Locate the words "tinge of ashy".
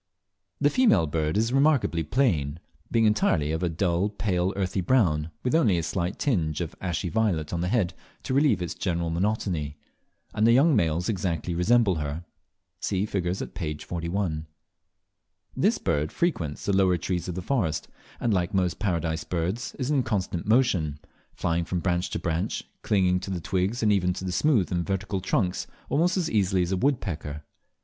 6.17-7.07